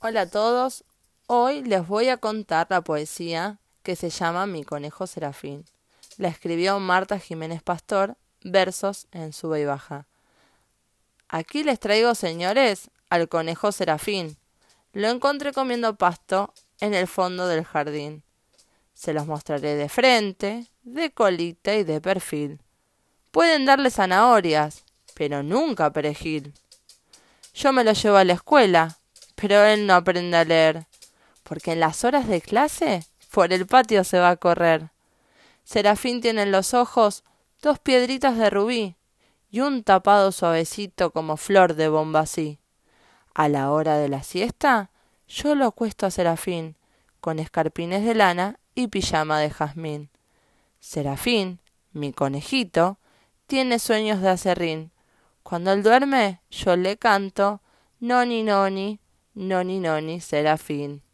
Hola 0.00 0.20
a 0.20 0.26
todos, 0.26 0.84
hoy 1.26 1.62
les 1.64 1.88
voy 1.88 2.10
a 2.10 2.18
contar 2.18 2.66
la 2.68 2.82
poesía 2.82 3.56
que 3.82 3.96
se 3.96 4.10
llama 4.10 4.44
Mi 4.44 4.62
conejo 4.62 5.06
serafín. 5.06 5.64
La 6.18 6.28
escribió 6.28 6.78
Marta 6.80 7.18
Jiménez 7.18 7.62
Pastor, 7.62 8.14
versos 8.44 9.06
en 9.12 9.32
sube 9.32 9.62
y 9.62 9.64
baja. 9.64 10.06
Aquí 11.30 11.64
les 11.64 11.80
traigo, 11.80 12.14
señores, 12.14 12.90
al 13.08 13.30
conejo 13.30 13.72
serafín. 13.72 14.36
Lo 14.92 15.08
encontré 15.08 15.54
comiendo 15.54 15.96
pasto 15.96 16.52
en 16.78 16.92
el 16.92 17.06
fondo 17.06 17.48
del 17.48 17.64
jardín. 17.64 18.22
Se 18.92 19.14
los 19.14 19.26
mostraré 19.26 19.76
de 19.76 19.88
frente, 19.88 20.66
de 20.82 21.10
colita 21.10 21.74
y 21.74 21.84
de 21.84 22.02
perfil. 22.02 22.60
Pueden 23.30 23.64
darle 23.64 23.90
zanahorias, 23.90 24.84
pero 25.14 25.42
nunca 25.42 25.90
perejil. 25.90 26.52
Yo 27.54 27.72
me 27.72 27.82
lo 27.82 27.92
llevo 27.94 28.18
a 28.18 28.24
la 28.24 28.34
escuela, 28.34 28.98
pero 29.36 29.62
él 29.64 29.86
no 29.86 29.94
aprende 29.94 30.36
a 30.36 30.44
leer, 30.44 30.86
porque 31.44 31.72
en 31.72 31.80
las 31.80 32.04
horas 32.04 32.26
de 32.26 32.40
clase 32.40 33.06
por 33.30 33.52
el 33.52 33.66
patio 33.66 34.02
se 34.02 34.18
va 34.18 34.30
a 34.30 34.36
correr. 34.36 34.90
Serafín 35.62 36.20
tiene 36.20 36.42
en 36.42 36.52
los 36.52 36.74
ojos 36.74 37.22
dos 37.62 37.78
piedritas 37.78 38.36
de 38.36 38.50
rubí 38.50 38.96
y 39.50 39.60
un 39.60 39.84
tapado 39.84 40.32
suavecito 40.32 41.10
como 41.12 41.36
flor 41.36 41.74
de 41.74 41.88
bombasí. 41.88 42.58
A 43.34 43.48
la 43.48 43.70
hora 43.70 43.98
de 43.98 44.08
la 44.08 44.22
siesta, 44.22 44.90
yo 45.28 45.54
lo 45.54 45.66
acuesto 45.66 46.06
a 46.06 46.10
Serafín, 46.10 46.76
con 47.20 47.38
escarpines 47.38 48.04
de 48.04 48.14
lana 48.14 48.58
y 48.74 48.88
pijama 48.88 49.38
de 49.40 49.50
jazmín. 49.50 50.10
Serafín, 50.80 51.60
mi 51.92 52.12
conejito, 52.12 52.98
tiene 53.46 53.78
sueños 53.78 54.20
de 54.20 54.30
acerrín. 54.30 54.92
Cuando 55.42 55.72
él 55.72 55.82
duerme, 55.82 56.40
yo 56.50 56.76
le 56.76 56.96
canto, 56.96 57.60
noni 58.00 58.42
noni, 58.42 59.00
noni 59.36 59.78
noni, 59.80 60.20
Serafín. 60.20 61.05